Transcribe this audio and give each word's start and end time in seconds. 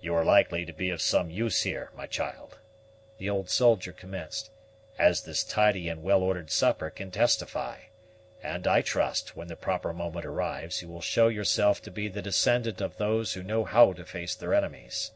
"You 0.00 0.16
are 0.16 0.24
likely 0.24 0.64
to 0.66 0.72
be 0.72 0.90
of 0.90 1.00
some 1.00 1.30
use 1.30 1.62
here, 1.62 1.92
my 1.94 2.08
child," 2.08 2.58
the 3.18 3.30
old 3.30 3.48
soldier 3.48 3.92
commenced, 3.92 4.50
"as 4.98 5.22
this 5.22 5.44
tidy 5.44 5.88
and 5.88 6.02
well 6.02 6.24
ordered 6.24 6.50
supper 6.50 6.90
can 6.90 7.12
testify; 7.12 7.82
and 8.42 8.66
I 8.66 8.82
trust, 8.82 9.36
when 9.36 9.46
the 9.46 9.54
proper 9.54 9.92
moment 9.92 10.26
arrives, 10.26 10.82
you 10.82 10.88
will 10.88 11.00
show 11.00 11.28
yourself 11.28 11.80
to 11.82 11.92
be 11.92 12.08
the 12.08 12.20
descendant 12.20 12.80
of 12.80 12.96
those 12.96 13.34
who 13.34 13.44
know 13.44 13.62
how 13.64 13.92
to 13.92 14.04
face 14.04 14.34
their 14.34 14.54
enemies." 14.54 15.12